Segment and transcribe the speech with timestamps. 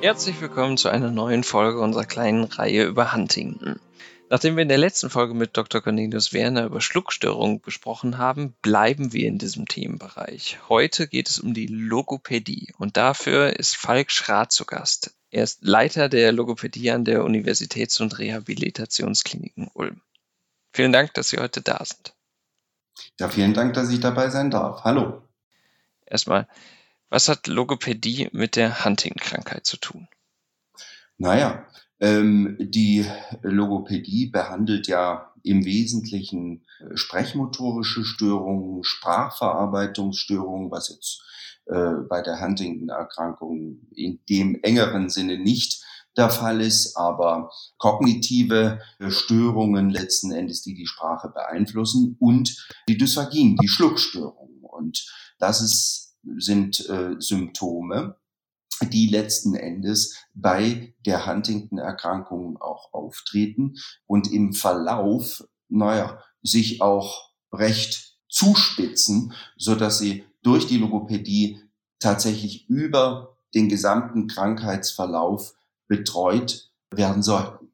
[0.00, 3.80] Herzlich willkommen zu einer neuen Folge unserer kleinen Reihe über Huntington.
[4.30, 5.80] Nachdem wir in der letzten Folge mit Dr.
[5.80, 10.58] Cornelius Werner über Schluckstörungen gesprochen haben, bleiben wir in diesem Themenbereich.
[10.68, 15.16] Heute geht es um die Logopädie und dafür ist Falk Schrath zu Gast.
[15.30, 20.00] Er ist Leiter der Logopädie an der Universitäts- und Rehabilitationskliniken Ulm.
[20.72, 22.14] Vielen Dank, dass Sie heute da sind.
[23.18, 24.84] Ja, vielen Dank, dass ich dabei sein darf.
[24.84, 25.22] Hallo.
[26.06, 26.46] Erstmal,
[27.10, 30.08] was hat Logopädie mit der Hunting-Krankheit zu tun?
[31.16, 31.66] Naja,
[32.00, 33.04] ähm, die
[33.42, 41.22] Logopädie behandelt ja im Wesentlichen äh, sprechmotorische Störungen, Sprachverarbeitungsstörungen, was jetzt
[41.66, 45.84] äh, bei der Huntington-Erkrankung in dem engeren Sinne nicht
[46.16, 53.56] der Fall ist, aber kognitive Störungen letzten Endes, die die Sprache beeinflussen und die Dysphagien,
[53.56, 54.58] die Schluckstörungen.
[54.62, 55.06] Und
[55.38, 58.16] das ist sind äh, Symptome,
[58.82, 63.76] die letzten Endes bei der Huntington-Erkrankung auch auftreten
[64.06, 71.60] und im Verlauf, naja, sich auch recht zuspitzen, so dass sie durch die Logopädie
[71.98, 75.54] tatsächlich über den gesamten Krankheitsverlauf
[75.88, 77.72] betreut werden sollten.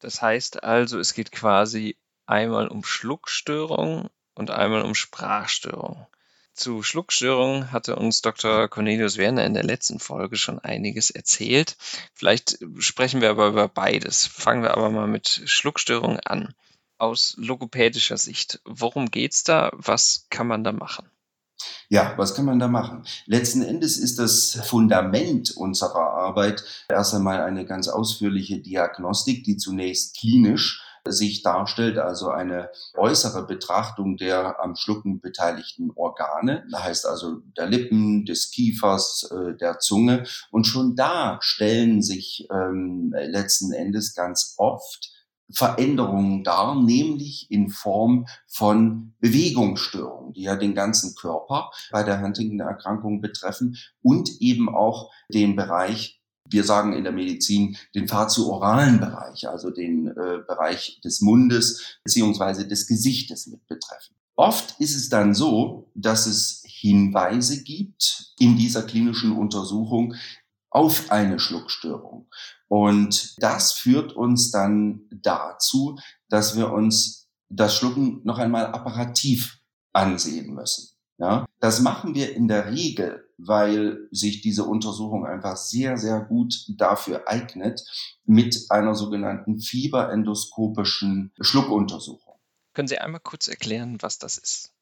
[0.00, 6.06] Das heißt also, es geht quasi einmal um Schluckstörungen und einmal um Sprachstörungen.
[6.56, 8.66] Zu Schluckstörungen hatte uns Dr.
[8.68, 11.76] Cornelius Werner in der letzten Folge schon einiges erzählt.
[12.14, 14.26] Vielleicht sprechen wir aber über beides.
[14.26, 16.54] Fangen wir aber mal mit Schluckstörungen an.
[16.96, 19.70] Aus logopädischer Sicht, worum geht's da?
[19.74, 21.06] Was kann man da machen?
[21.90, 23.04] Ja, was kann man da machen?
[23.26, 30.16] Letzten Endes ist das Fundament unserer Arbeit erst einmal eine ganz ausführliche Diagnostik, die zunächst
[30.16, 37.40] klinisch sich darstellt, also eine äußere Betrachtung der am Schlucken beteiligten Organe, das heißt also
[37.56, 40.24] der Lippen, des Kiefers, äh, der Zunge.
[40.50, 45.12] Und schon da stellen sich ähm, letzten Endes ganz oft
[45.52, 53.20] Veränderungen dar, nämlich in Form von Bewegungsstörungen, die ja den ganzen Körper bei der Huntington-Erkrankung
[53.20, 56.20] betreffen und eben auch den Bereich
[56.50, 62.66] wir sagen in der Medizin den fazioralen Bereich, also den äh, Bereich des Mundes beziehungsweise
[62.66, 64.14] des Gesichtes mit betreffen.
[64.36, 70.14] Oft ist es dann so, dass es Hinweise gibt in dieser klinischen Untersuchung
[70.70, 72.28] auf eine Schluckstörung.
[72.68, 79.58] Und das führt uns dann dazu, dass wir uns das Schlucken noch einmal apparativ
[79.92, 80.95] ansehen müssen.
[81.18, 86.64] Ja, das machen wir in der Regel weil sich diese Untersuchung einfach sehr, sehr gut
[86.68, 87.84] dafür eignet
[88.24, 92.34] mit einer sogenannten fieberendoskopischen Schluckuntersuchung.
[92.72, 94.72] Können Sie einmal kurz erklären, was das ist?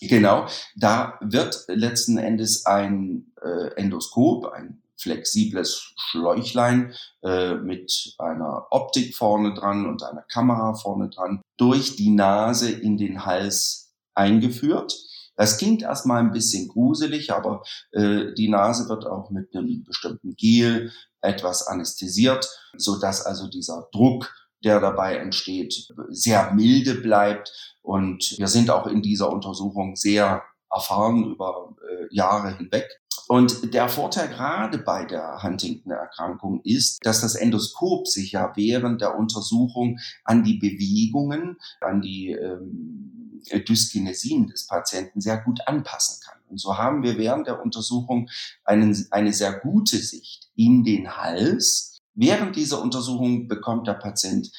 [0.00, 0.46] Genau,
[0.76, 9.54] da wird letzten Endes ein äh, Endoskop, ein flexibles Schläuchlein äh, mit einer Optik vorne
[9.54, 14.94] dran und einer Kamera vorne dran durch die Nase in den Hals eingeführt
[15.36, 17.62] das klingt erstmal ein bisschen gruselig, aber
[17.92, 23.88] äh, die Nase wird auch mit einem bestimmten Gel etwas anästhesiert, so dass also dieser
[23.92, 27.76] Druck, der dabei entsteht, sehr milde bleibt.
[27.82, 32.88] Und wir sind auch in dieser Untersuchung sehr erfahren über äh, Jahre hinweg.
[33.28, 39.16] Und der Vorteil gerade bei der Huntington-Erkrankung ist, dass das Endoskop sich ja während der
[39.16, 46.38] Untersuchung an die Bewegungen, an die ähm, Dyskinesien des Patienten sehr gut anpassen kann.
[46.48, 48.30] Und so haben wir während der Untersuchung
[48.64, 51.98] einen, eine sehr gute Sicht in den Hals.
[52.14, 54.50] Während dieser Untersuchung bekommt der Patient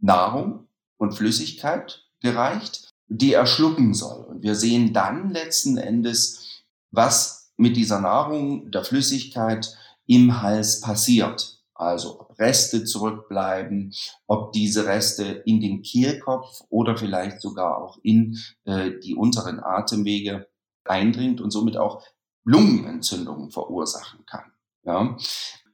[0.00, 4.24] Nahrung und Flüssigkeit gereicht, die er schlucken soll.
[4.24, 9.76] Und wir sehen dann letzten Endes, was mit dieser Nahrung, der Flüssigkeit
[10.06, 11.62] im Hals passiert.
[11.74, 13.92] Also Reste zurückbleiben,
[14.26, 20.48] ob diese Reste in den Kehlkopf oder vielleicht sogar auch in äh, die unteren Atemwege
[20.84, 22.02] eindringt und somit auch
[22.44, 24.52] Lungenentzündungen verursachen kann.
[24.84, 25.16] Ja?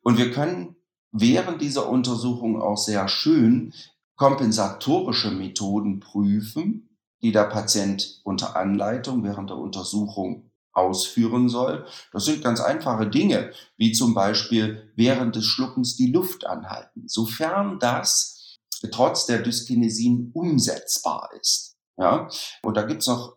[0.02, 0.76] Und wir können
[1.12, 3.72] während dieser Untersuchung auch sehr schön
[4.16, 11.86] kompensatorische Methoden prüfen, die der Patient unter Anleitung während der Untersuchung ausführen soll.
[12.12, 17.78] Das sind ganz einfache Dinge, wie zum Beispiel während des Schluckens die Luft anhalten, sofern
[17.78, 18.58] das
[18.92, 21.76] trotz der Dyskinesien umsetzbar ist.
[21.96, 22.28] Ja?
[22.62, 23.36] Und da gibt's noch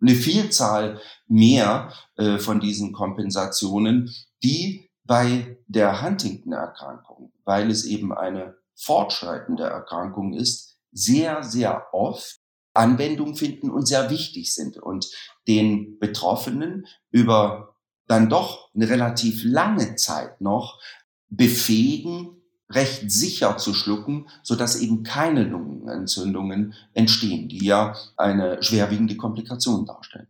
[0.00, 8.56] eine Vielzahl mehr äh, von diesen Kompensationen, die bei der Huntington-Erkrankung, weil es eben eine
[8.76, 12.38] fortschreitende Erkrankung ist, sehr, sehr oft
[12.74, 15.10] Anwendung finden und sehr wichtig sind und
[15.46, 17.76] den Betroffenen über
[18.06, 20.80] dann doch eine relativ lange Zeit noch
[21.28, 22.38] befähigen,
[22.70, 29.86] recht sicher zu schlucken, so dass eben keine Lungenentzündungen entstehen, die ja eine schwerwiegende Komplikation
[29.86, 30.28] darstellen.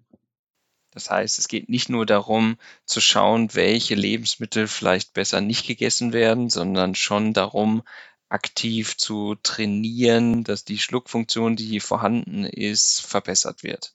[0.91, 6.12] Das heißt, es geht nicht nur darum zu schauen, welche Lebensmittel vielleicht besser nicht gegessen
[6.12, 7.82] werden, sondern schon darum,
[8.29, 13.95] aktiv zu trainieren, dass die Schluckfunktion, die vorhanden ist, verbessert wird.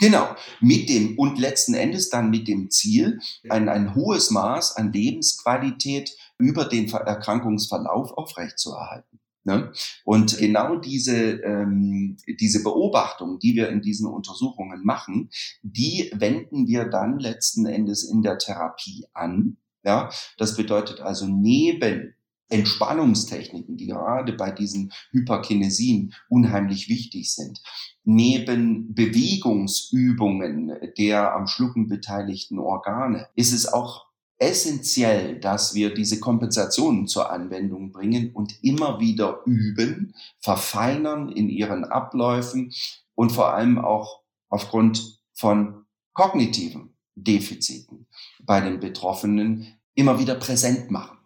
[0.00, 0.28] Genau,
[0.60, 6.16] mit dem und letzten Endes dann mit dem Ziel, ein, ein hohes Maß an Lebensqualität
[6.38, 9.18] über den Erkrankungsverlauf aufrechtzuerhalten.
[9.42, 9.72] Ne?
[10.04, 15.30] Und genau diese, ähm, diese Beobachtung, die wir in diesen Untersuchungen machen,
[15.62, 19.56] die wenden wir dann letzten Endes in der Therapie an.
[19.84, 22.14] Ja, das bedeutet also neben
[22.48, 27.60] Entspannungstechniken, die gerade bei diesen Hyperkinesien unheimlich wichtig sind,
[28.04, 34.06] neben Bewegungsübungen der am Schlucken beteiligten Organe, ist es auch
[34.38, 41.84] essentiell, dass wir diese Kompensationen zur Anwendung bringen und immer wieder üben, verfeinern in ihren
[41.84, 42.72] Abläufen
[43.14, 48.06] und vor allem auch aufgrund von kognitiven Defiziten
[48.42, 51.17] bei den Betroffenen immer wieder präsent machen,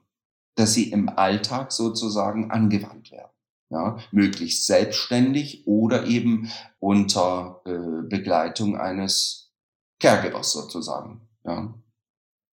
[0.55, 3.31] dass sie im Alltag sozusagen angewandt werden.
[3.71, 9.51] Ja, möglichst selbstständig oder eben unter äh, Begleitung eines
[9.99, 11.27] Caregivers sozusagen.
[11.45, 11.73] Ja.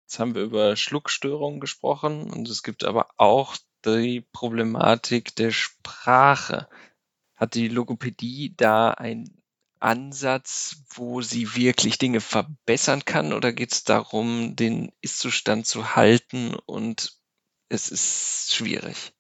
[0.06, 6.69] Jetzt haben wir über Schluckstörungen gesprochen und es gibt aber auch die Problematik der Sprache.
[7.35, 9.43] Hat die Logopädie da einen
[9.81, 16.55] Ansatz, wo sie wirklich Dinge verbessern kann oder geht es darum, den Ist-Zustand zu halten
[16.55, 17.18] und
[17.69, 19.12] es ist schwierig?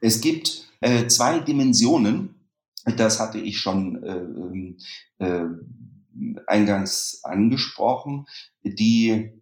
[0.00, 2.34] Es gibt äh, zwei Dimensionen,
[2.96, 4.76] das hatte ich schon
[5.18, 5.46] äh, äh,
[6.46, 8.26] eingangs angesprochen,
[8.62, 9.32] die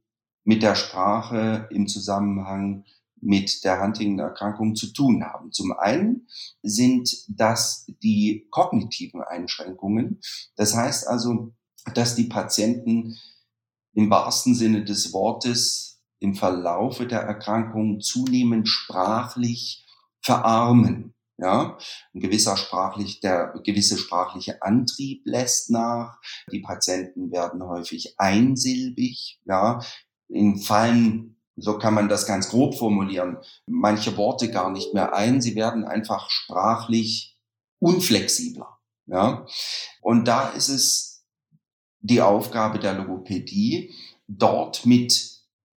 [0.44, 2.84] mit der Sprache im Zusammenhang
[3.20, 5.52] mit der Huntington-Erkrankung zu tun haben.
[5.52, 6.26] Zum einen
[6.62, 10.20] sind das die kognitiven Einschränkungen.
[10.56, 11.54] Das heißt also,
[11.94, 13.16] dass die Patienten
[13.94, 15.81] im wahrsten Sinne des Wortes
[16.22, 19.86] im Verlaufe der Erkrankung zunehmend sprachlich
[20.20, 21.14] verarmen.
[21.38, 21.76] Ja,
[22.14, 26.20] ein gewisser sprachlich, der gewisse sprachliche Antrieb lässt nach.
[26.52, 29.40] Die Patienten werden häufig einsilbig.
[29.44, 29.80] Ja,
[30.28, 35.40] Ihnen fallen, so kann man das ganz grob formulieren, manche Worte gar nicht mehr ein.
[35.40, 37.36] Sie werden einfach sprachlich
[37.80, 38.78] unflexibler.
[39.06, 39.46] Ja?
[40.00, 41.24] Und da ist es
[42.00, 43.92] die Aufgabe der Logopädie,
[44.28, 45.31] dort mit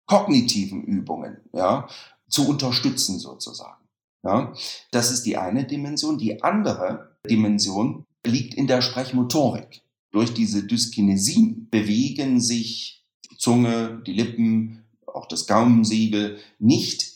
[0.06, 1.88] kognitiven Übungen ja,
[2.30, 3.84] zu unterstützen sozusagen.
[4.24, 4.54] Ja?
[4.92, 6.18] Das ist die eine Dimension.
[6.18, 9.82] Die andere Dimension liegt in der Sprechmotorik.
[10.12, 13.04] Durch diese Dyskinesien bewegen sich
[13.38, 17.14] Zunge, die Lippen, auch das Gaumensiegel nicht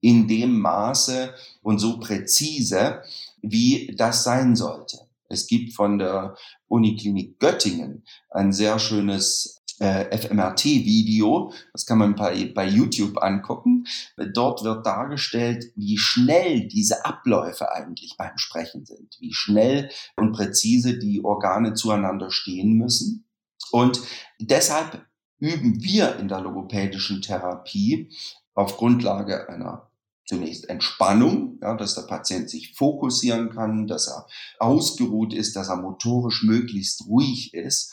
[0.00, 3.02] in dem Maße und so präzise,
[3.42, 4.98] wie das sein sollte.
[5.28, 6.36] Es gibt von der
[6.68, 13.86] Uniklinik Göttingen ein sehr schönes äh, FMRT-Video, das kann man bei, bei YouTube angucken.
[14.34, 20.98] Dort wird dargestellt, wie schnell diese Abläufe eigentlich beim Sprechen sind, wie schnell und präzise
[20.98, 23.26] die Organe zueinander stehen müssen.
[23.72, 24.00] Und
[24.38, 25.06] deshalb
[25.38, 28.12] üben wir in der logopädischen Therapie
[28.54, 29.90] auf Grundlage einer
[30.26, 34.26] zunächst Entspannung, ja, dass der Patient sich fokussieren kann, dass er
[34.60, 37.92] ausgeruht ist, dass er motorisch möglichst ruhig ist.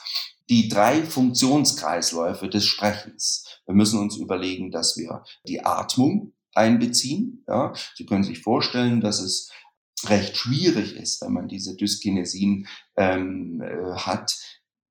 [0.49, 3.45] Die drei Funktionskreisläufe des Sprechens.
[3.65, 7.43] Wir müssen uns überlegen, dass wir die Atmung einbeziehen.
[7.47, 7.73] Ja.
[7.95, 9.51] Sie können sich vorstellen, dass es
[10.05, 14.37] recht schwierig ist, wenn man diese Dyskinesien ähm, äh, hat,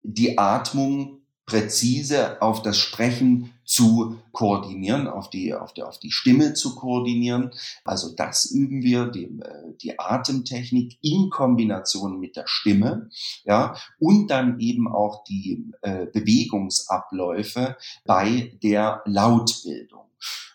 [0.03, 6.55] die Atmung präzise auf das Sprechen zu koordinieren, auf die, auf die, auf die Stimme
[6.55, 7.53] zu koordinieren.
[7.85, 13.09] Also das üben wir, die, äh, die Atemtechnik in Kombination mit der Stimme,
[13.45, 20.07] ja, und dann eben auch die äh, Bewegungsabläufe bei der Lautbildung.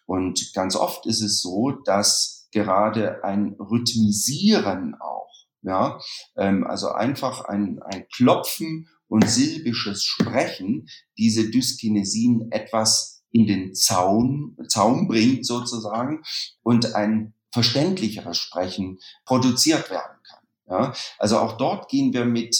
[0.05, 5.29] Und ganz oft ist es so, dass gerade ein Rhythmisieren auch,
[5.61, 5.99] ja,
[6.35, 10.87] ähm, also einfach ein, ein Klopfen und silbisches Sprechen
[11.17, 16.23] diese Dyskinesien etwas in den Zaun, Zaum bringt sozusagen
[16.63, 20.43] und ein verständlicheres Sprechen produziert werden kann.
[20.69, 20.93] Ja?
[21.19, 22.57] Also auch dort gehen wir mit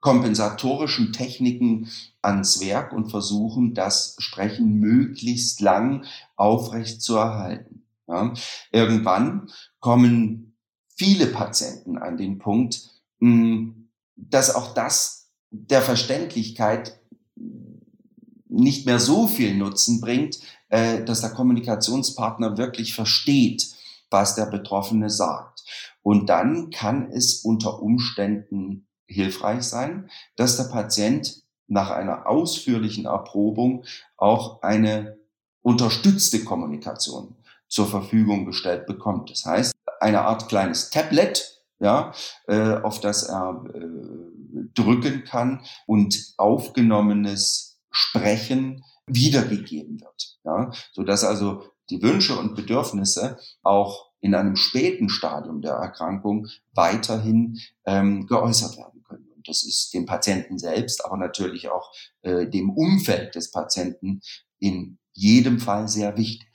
[0.00, 1.90] kompensatorischen Techniken
[2.22, 7.86] ans Werk und versuchen, das Sprechen möglichst lang aufrecht zu erhalten.
[8.08, 8.32] Ja?
[8.72, 10.56] Irgendwann kommen
[10.96, 12.80] viele Patienten an den Punkt,
[13.20, 15.19] hm, dass auch das
[15.50, 16.98] der Verständlichkeit
[18.48, 23.68] nicht mehr so viel Nutzen bringt, äh, dass der Kommunikationspartner wirklich versteht,
[24.10, 25.64] was der Betroffene sagt.
[26.02, 33.84] Und dann kann es unter Umständen hilfreich sein, dass der Patient nach einer ausführlichen Erprobung
[34.16, 35.18] auch eine
[35.62, 37.36] unterstützte Kommunikation
[37.68, 39.30] zur Verfügung gestellt bekommt.
[39.30, 42.12] Das heißt, eine Art kleines Tablet, ja,
[42.48, 43.78] äh, auf das er äh,
[44.74, 53.38] drücken kann und aufgenommenes Sprechen wiedergegeben wird, ja, so dass also die Wünsche und Bedürfnisse
[53.62, 59.28] auch in einem späten Stadium der Erkrankung weiterhin ähm, geäußert werden können.
[59.34, 61.90] Und das ist dem Patienten selbst, aber natürlich auch
[62.22, 64.20] äh, dem Umfeld des Patienten
[64.58, 66.49] in jedem Fall sehr wichtig.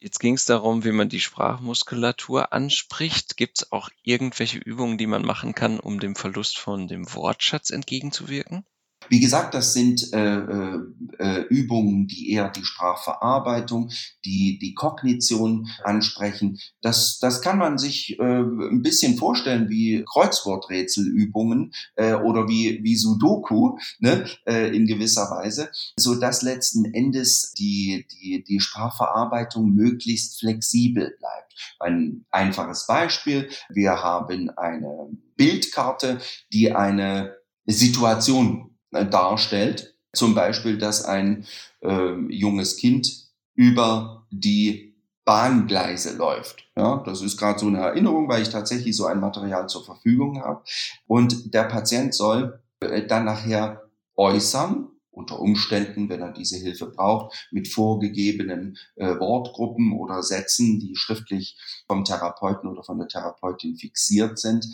[0.00, 3.36] Jetzt ging es darum, wie man die Sprachmuskulatur anspricht.
[3.36, 7.70] Gibt es auch irgendwelche Übungen, die man machen kann, um dem Verlust von dem Wortschatz
[7.70, 8.64] entgegenzuwirken?
[9.08, 10.78] Wie gesagt, das sind äh, äh,
[11.18, 13.90] äh, Übungen, die eher die Sprachverarbeitung,
[14.24, 16.58] die die Kognition ansprechen.
[16.82, 22.96] Das, das kann man sich äh, ein bisschen vorstellen wie Kreuzworträtselübungen äh, oder wie, wie
[22.96, 30.40] Sudoku ne, äh, in gewisser Weise, so dass letzten Endes die, die, die Sprachverarbeitung möglichst
[30.40, 31.54] flexibel bleibt.
[31.80, 33.48] Ein einfaches Beispiel.
[33.68, 36.18] Wir haben eine Bildkarte,
[36.52, 37.36] die eine
[37.66, 39.94] Situation darstellt.
[40.12, 41.46] Zum Beispiel, dass ein
[41.82, 46.64] äh, junges Kind über die Bahngleise läuft.
[46.74, 50.40] Ja, das ist gerade so eine Erinnerung, weil ich tatsächlich so ein Material zur Verfügung
[50.42, 50.62] habe.
[51.06, 53.82] Und der Patient soll äh, dann nachher
[54.16, 60.94] äußern, unter Umständen, wenn er diese Hilfe braucht, mit vorgegebenen äh, Wortgruppen oder Sätzen, die
[60.94, 64.64] schriftlich vom Therapeuten oder von der Therapeutin fixiert sind,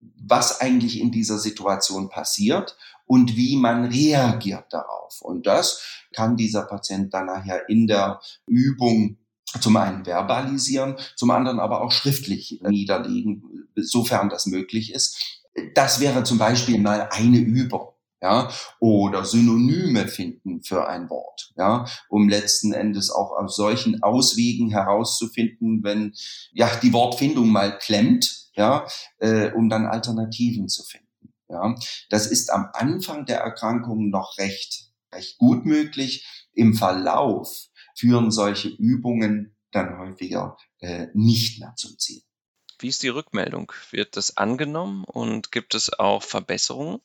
[0.00, 2.76] was eigentlich in dieser Situation passiert
[3.06, 5.20] und wie man reagiert darauf.
[5.20, 5.82] Und das
[6.14, 9.18] kann dieser Patient dann nachher in der Übung
[9.60, 15.40] zum einen verbalisieren, zum anderen aber auch schriftlich niederlegen, sofern das möglich ist.
[15.74, 17.88] Das wäre zum Beispiel mal eine Übung.
[18.22, 24.68] Ja, oder Synonyme finden für ein Wort, ja, um letzten Endes auch aus solchen Auswegen
[24.68, 26.12] herauszufinden, wenn
[26.52, 28.86] ja die Wortfindung mal klemmt, ja,
[29.18, 31.06] äh, um dann Alternativen zu finden.
[31.48, 31.74] Ja,
[32.10, 36.48] das ist am Anfang der Erkrankung noch recht, recht gut möglich.
[36.52, 42.22] Im Verlauf führen solche Übungen dann häufiger äh, nicht mehr zum Ziel.
[42.78, 43.72] Wie ist die Rückmeldung?
[43.90, 47.00] Wird das angenommen und gibt es auch Verbesserungen?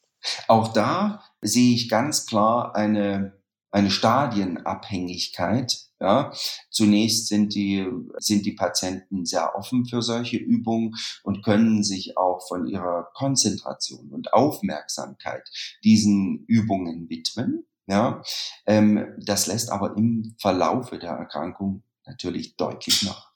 [0.48, 3.38] Auch da sehe ich ganz klar eine,
[3.72, 6.32] eine Stadienabhängigkeit ja,
[6.70, 12.48] zunächst sind die, sind die Patienten sehr offen für solche Übungen und können sich auch
[12.48, 15.50] von ihrer Konzentration und Aufmerksamkeit
[15.84, 17.66] diesen Übungen widmen.
[17.88, 18.22] Ja,
[18.68, 23.32] ähm, das lässt aber im Verlaufe der Erkrankung natürlich deutlich nach.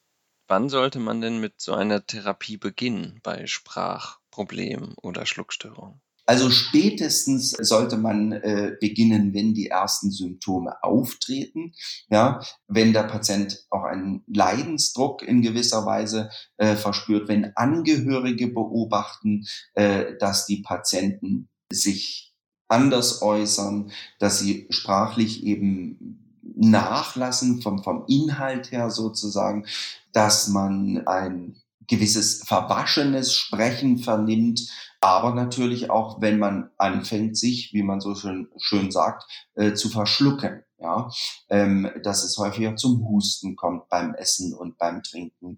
[0.48, 6.02] Wann sollte man denn mit so einer Therapie beginnen bei Sprachproblemen oder Schluckstörungen?
[6.30, 11.74] Also spätestens sollte man äh, beginnen, wenn die ersten Symptome auftreten.
[12.12, 19.48] Ja, wenn der Patient auch einen Leidensdruck in gewisser Weise äh, verspürt, wenn Angehörige beobachten,
[19.74, 22.36] äh, dass die Patienten sich
[22.68, 29.66] anders äußern, dass sie sprachlich eben nachlassen vom, vom Inhalt her sozusagen,
[30.14, 34.62] dass man ein gewisses verwaschenes Sprechen vernimmt,
[35.02, 39.24] aber natürlich auch, wenn man anfängt, sich, wie man so schön, schön sagt,
[39.56, 40.64] äh, zu verschlucken.
[40.82, 41.10] Ja,
[41.50, 45.58] ähm, dass es häufiger zum Husten kommt beim Essen und beim Trinken.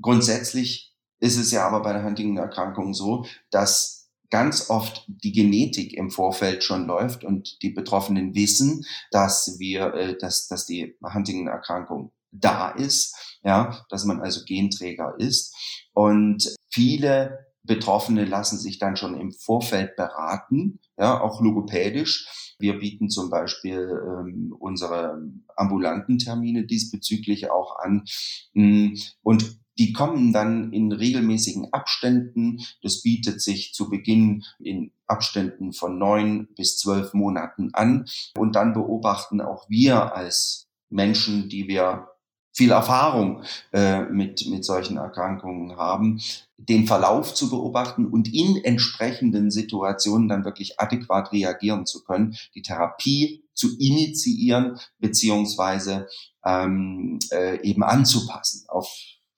[0.00, 6.10] Grundsätzlich ist es ja aber bei der Huntington-Erkrankung so, dass ganz oft die Genetik im
[6.10, 12.70] Vorfeld schon läuft und die Betroffenen wissen, dass wir, äh, dass, dass die Huntington-Erkrankung da
[12.70, 15.54] ist, ja, dass man also Genträger ist.
[15.92, 22.54] Und viele Betroffene lassen sich dann schon im Vorfeld beraten, ja, auch logopädisch.
[22.58, 25.22] Wir bieten zum Beispiel ähm, unsere
[25.56, 28.04] ambulanten Termine diesbezüglich auch an.
[28.52, 32.60] Mm, und die kommen dann in regelmäßigen Abständen.
[32.82, 38.06] Das bietet sich zu Beginn in Abständen von neun bis zwölf Monaten an.
[38.36, 42.08] Und dann beobachten auch wir als Menschen, die wir
[42.54, 43.42] viel Erfahrung
[43.72, 46.20] äh, mit, mit solchen Erkrankungen haben,
[46.56, 52.62] den Verlauf zu beobachten und in entsprechenden Situationen dann wirklich adäquat reagieren zu können, die
[52.62, 56.06] Therapie zu initiieren beziehungsweise
[56.44, 58.88] ähm, äh, eben anzupassen auf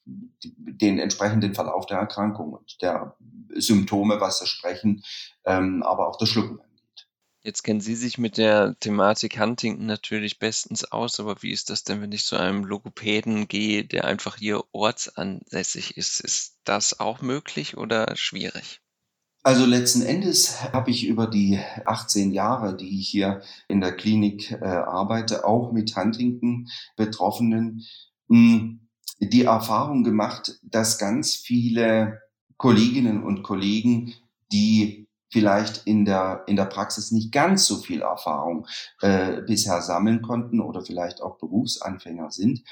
[0.04, 3.16] den entsprechenden Verlauf der Erkrankung und der
[3.54, 5.02] Symptome, was das Sprechen,
[5.44, 6.60] ähm, aber auch das Schlucken
[7.46, 11.84] Jetzt kennen Sie sich mit der Thematik Huntington natürlich bestens aus, aber wie ist das
[11.84, 16.18] denn, wenn ich zu einem Logopäden gehe, der einfach hier ortsansässig ist?
[16.18, 18.80] Ist das auch möglich oder schwierig?
[19.44, 24.50] Also letzten Endes habe ich über die 18 Jahre, die ich hier in der Klinik
[24.50, 27.84] äh, arbeite, auch mit Huntington-Betroffenen,
[28.28, 28.88] hm,
[29.20, 32.22] die Erfahrung gemacht, dass ganz viele
[32.56, 34.14] Kolleginnen und Kollegen,
[34.50, 38.66] die vielleicht in der, in der Praxis nicht ganz so viel Erfahrung
[39.00, 42.62] äh, bisher sammeln konnten oder vielleicht auch Berufsanfänger sind,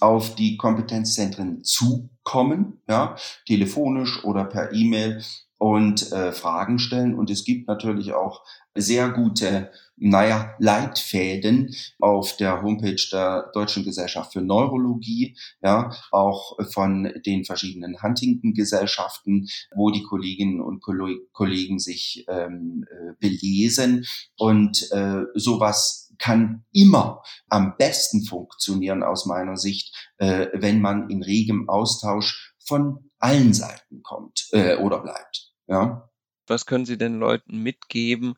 [0.00, 5.22] auf die Kompetenzzentren zukommen, ja, telefonisch oder per E-Mail
[5.60, 7.14] und äh, Fragen stellen.
[7.14, 8.42] Und es gibt natürlich auch
[8.74, 17.12] sehr gute, naja, Leitfäden auf der Homepage der Deutschen Gesellschaft für Neurologie, ja, auch von
[17.26, 24.06] den verschiedenen Huntington-Gesellschaften, wo die Kolleginnen und Kollegen sich ähm, äh, belesen.
[24.38, 31.22] Und äh, sowas kann immer am besten funktionieren aus meiner Sicht, äh, wenn man in
[31.22, 35.49] regem Austausch von allen Seiten kommt äh, oder bleibt.
[35.70, 36.10] Ja.
[36.48, 38.34] Was können Sie den Leuten mitgeben,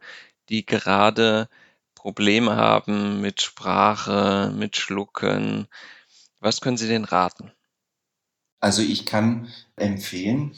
[0.50, 1.48] die gerade
[1.94, 5.66] Probleme haben mit Sprache, mit Schlucken?
[6.40, 7.50] Was können Sie denen raten?
[8.60, 10.54] Also ich kann empfehlen,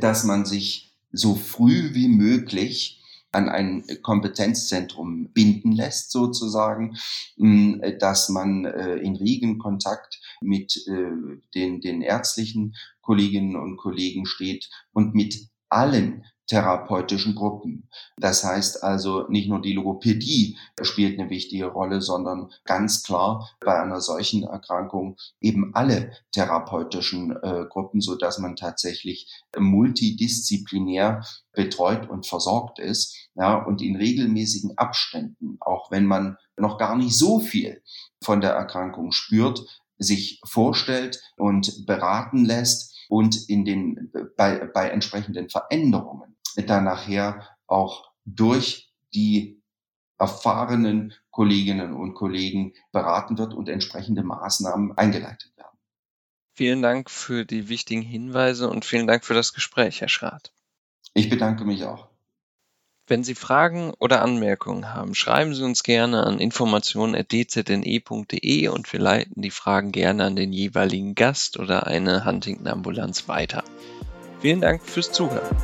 [0.00, 6.96] dass man sich so früh wie möglich an ein Kompetenzzentrum binden lässt, sozusagen,
[7.36, 14.24] hm, dass man äh, in regen Kontakt mit äh, den, den ärztlichen Kolleginnen und Kollegen
[14.24, 17.88] steht und mit allen therapeutischen Gruppen.
[18.18, 23.80] Das heißt also, nicht nur die Logopädie spielt eine wichtige Rolle, sondern ganz klar bei
[23.80, 32.26] einer solchen Erkrankung eben alle therapeutischen äh, Gruppen, so dass man tatsächlich multidisziplinär betreut und
[32.26, 37.82] versorgt ist, ja, und in regelmäßigen Abständen, auch wenn man noch gar nicht so viel
[38.22, 39.64] von der Erkrankung spürt,
[39.98, 46.36] sich vorstellt und beraten lässt, und in den, bei, bei entsprechenden Veränderungen
[46.66, 49.62] dann nachher auch durch die
[50.18, 55.76] erfahrenen Kolleginnen und Kollegen beraten wird und entsprechende Maßnahmen eingeleitet werden.
[56.54, 60.52] Vielen Dank für die wichtigen Hinweise und vielen Dank für das Gespräch, Herr Schrath.
[61.12, 62.13] Ich bedanke mich auch.
[63.06, 69.42] Wenn Sie Fragen oder Anmerkungen haben, schreiben Sie uns gerne an informationen.dzne.de und wir leiten
[69.42, 73.62] die Fragen gerne an den jeweiligen Gast oder eine Huntington-Ambulanz weiter.
[74.40, 75.54] Vielen Dank fürs Zuhören.